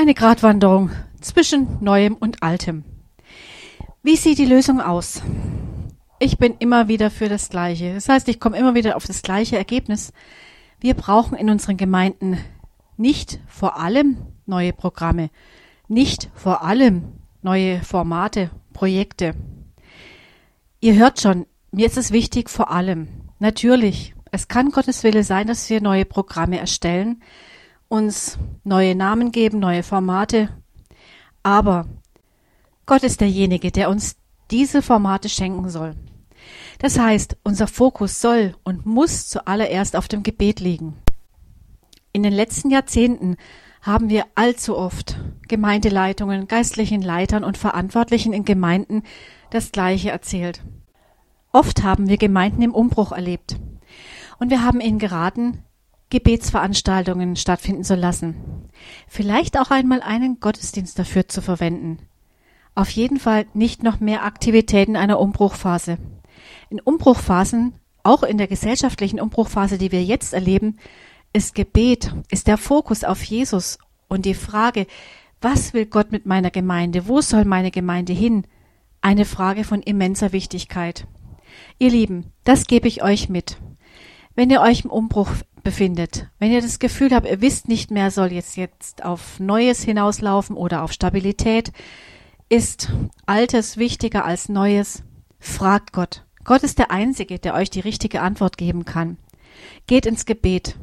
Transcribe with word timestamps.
Eine 0.00 0.14
Gratwanderung 0.14 0.90
zwischen 1.20 1.76
Neuem 1.82 2.14
und 2.14 2.42
Altem. 2.42 2.84
Wie 4.02 4.16
sieht 4.16 4.38
die 4.38 4.46
Lösung 4.46 4.80
aus? 4.80 5.20
Ich 6.18 6.38
bin 6.38 6.54
immer 6.58 6.88
wieder 6.88 7.10
für 7.10 7.28
das 7.28 7.50
Gleiche. 7.50 7.92
Das 7.92 8.08
heißt, 8.08 8.26
ich 8.28 8.40
komme 8.40 8.56
immer 8.56 8.74
wieder 8.74 8.96
auf 8.96 9.04
das 9.04 9.20
gleiche 9.20 9.58
Ergebnis. 9.58 10.14
Wir 10.80 10.94
brauchen 10.94 11.36
in 11.36 11.50
unseren 11.50 11.76
Gemeinden 11.76 12.38
nicht 12.96 13.40
vor 13.46 13.78
allem 13.78 14.16
neue 14.46 14.72
Programme, 14.72 15.28
nicht 15.86 16.30
vor 16.34 16.62
allem 16.62 17.12
neue 17.42 17.82
Formate, 17.82 18.50
Projekte. 18.72 19.34
Ihr 20.80 20.94
hört 20.94 21.20
schon, 21.20 21.44
mir 21.72 21.84
ist 21.84 21.98
es 21.98 22.10
wichtig 22.10 22.48
vor 22.48 22.70
allem. 22.70 23.08
Natürlich, 23.38 24.14
es 24.32 24.48
kann 24.48 24.70
Gottes 24.70 25.04
Wille 25.04 25.24
sein, 25.24 25.46
dass 25.46 25.68
wir 25.68 25.82
neue 25.82 26.06
Programme 26.06 26.58
erstellen, 26.58 27.22
uns 27.90 28.38
neue 28.62 28.94
Namen 28.94 29.32
geben, 29.32 29.58
neue 29.58 29.82
Formate. 29.82 30.48
Aber 31.42 31.86
Gott 32.86 33.02
ist 33.02 33.20
derjenige, 33.20 33.70
der 33.72 33.90
uns 33.90 34.16
diese 34.50 34.80
Formate 34.80 35.28
schenken 35.28 35.68
soll. 35.68 35.94
Das 36.78 36.98
heißt, 36.98 37.36
unser 37.42 37.66
Fokus 37.66 38.20
soll 38.20 38.54
und 38.64 38.86
muss 38.86 39.28
zuallererst 39.28 39.96
auf 39.96 40.08
dem 40.08 40.22
Gebet 40.22 40.60
liegen. 40.60 40.96
In 42.12 42.22
den 42.22 42.32
letzten 42.32 42.70
Jahrzehnten 42.70 43.36
haben 43.82 44.08
wir 44.08 44.24
allzu 44.34 44.76
oft 44.76 45.18
Gemeindeleitungen, 45.48 46.48
geistlichen 46.48 47.02
Leitern 47.02 47.44
und 47.44 47.58
Verantwortlichen 47.58 48.32
in 48.32 48.44
Gemeinden 48.44 49.02
das 49.50 49.72
Gleiche 49.72 50.10
erzählt. 50.10 50.62
Oft 51.52 51.82
haben 51.82 52.08
wir 52.08 52.18
Gemeinden 52.18 52.62
im 52.62 52.74
Umbruch 52.74 53.10
erlebt. 53.10 53.56
Und 54.38 54.50
wir 54.50 54.64
haben 54.64 54.80
ihnen 54.80 54.98
geraten, 54.98 55.64
Gebetsveranstaltungen 56.10 57.36
stattfinden 57.36 57.84
zu 57.84 57.94
lassen. 57.94 58.36
Vielleicht 59.08 59.58
auch 59.58 59.70
einmal 59.70 60.02
einen 60.02 60.40
Gottesdienst 60.40 60.98
dafür 60.98 61.28
zu 61.28 61.40
verwenden. 61.40 61.98
Auf 62.74 62.90
jeden 62.90 63.18
Fall 63.18 63.46
nicht 63.54 63.82
noch 63.82 64.00
mehr 64.00 64.24
Aktivitäten 64.24 64.96
einer 64.96 65.18
Umbruchphase. 65.20 65.98
In 66.68 66.80
Umbruchphasen, 66.80 67.74
auch 68.02 68.22
in 68.22 68.38
der 68.38 68.46
gesellschaftlichen 68.46 69.20
Umbruchphase, 69.20 69.78
die 69.78 69.92
wir 69.92 70.02
jetzt 70.02 70.32
erleben, 70.32 70.78
ist 71.32 71.54
Gebet, 71.54 72.14
ist 72.30 72.46
der 72.46 72.58
Fokus 72.58 73.04
auf 73.04 73.22
Jesus 73.22 73.78
und 74.08 74.24
die 74.24 74.34
Frage, 74.34 74.86
was 75.40 75.72
will 75.72 75.86
Gott 75.86 76.12
mit 76.12 76.26
meiner 76.26 76.50
Gemeinde? 76.50 77.08
Wo 77.08 77.20
soll 77.20 77.44
meine 77.44 77.70
Gemeinde 77.70 78.12
hin? 78.12 78.44
Eine 79.00 79.24
Frage 79.24 79.64
von 79.64 79.82
immenser 79.82 80.32
Wichtigkeit. 80.32 81.06
Ihr 81.78 81.90
Lieben, 81.90 82.32
das 82.44 82.66
gebe 82.66 82.88
ich 82.88 83.02
euch 83.02 83.28
mit. 83.28 83.56
Wenn 84.34 84.50
ihr 84.50 84.60
euch 84.60 84.84
im 84.84 84.90
Umbruch 84.90 85.30
befindet, 85.62 86.28
wenn 86.38 86.50
ihr 86.50 86.60
das 86.60 86.78
Gefühl 86.78 87.14
habt, 87.14 87.26
ihr 87.26 87.40
wisst 87.40 87.68
nicht 87.68 87.90
mehr, 87.90 88.10
soll 88.10 88.32
jetzt 88.32 88.56
jetzt 88.56 89.04
auf 89.04 89.38
Neues 89.40 89.82
hinauslaufen 89.82 90.56
oder 90.56 90.82
auf 90.82 90.92
Stabilität, 90.92 91.72
ist 92.48 92.92
Altes 93.26 93.76
wichtiger 93.76 94.24
als 94.24 94.48
Neues, 94.48 95.02
fragt 95.38 95.92
Gott. 95.92 96.24
Gott 96.44 96.62
ist 96.62 96.78
der 96.78 96.90
Einzige, 96.90 97.38
der 97.38 97.54
euch 97.54 97.70
die 97.70 97.80
richtige 97.80 98.22
Antwort 98.22 98.58
geben 98.58 98.84
kann. 98.84 99.18
Geht 99.86 100.06
ins 100.06 100.26
Gebet. 100.26 100.76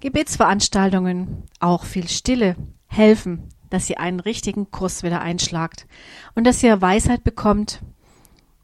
Gebetsveranstaltungen, 0.00 1.44
auch 1.60 1.84
viel 1.84 2.08
Stille, 2.08 2.56
helfen, 2.86 3.48
dass 3.70 3.88
ihr 3.88 4.00
einen 4.00 4.20
richtigen 4.20 4.70
Kurs 4.70 5.02
wieder 5.02 5.20
einschlagt 5.20 5.86
und 6.34 6.44
dass 6.44 6.62
ihr 6.62 6.80
Weisheit 6.80 7.24
bekommt, 7.24 7.80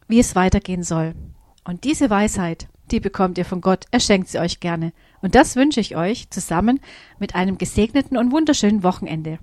wie 0.06 0.18
es 0.18 0.34
weitergehen 0.34 0.82
soll. 0.82 1.14
Und 1.64 1.84
diese 1.84 2.10
Weisheit, 2.10 2.68
die 2.92 3.00
bekommt 3.00 3.38
ihr 3.38 3.44
von 3.44 3.60
Gott, 3.60 3.84
er 3.90 4.00
schenkt 4.00 4.28
sie 4.28 4.38
euch 4.38 4.60
gerne. 4.60 4.92
Und 5.20 5.34
das 5.34 5.56
wünsche 5.56 5.80
ich 5.80 5.96
euch 5.96 6.30
zusammen 6.30 6.80
mit 7.18 7.34
einem 7.34 7.58
gesegneten 7.58 8.16
und 8.16 8.32
wunderschönen 8.32 8.82
Wochenende. 8.82 9.38